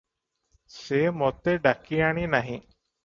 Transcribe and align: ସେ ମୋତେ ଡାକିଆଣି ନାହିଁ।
ସେ 0.77 1.01
ମୋତେ 1.19 1.55
ଡାକିଆଣି 1.67 2.25
ନାହିଁ। 2.33 2.57